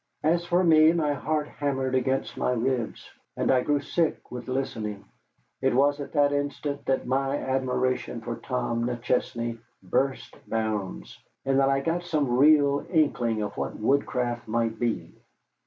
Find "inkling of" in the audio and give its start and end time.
12.89-13.55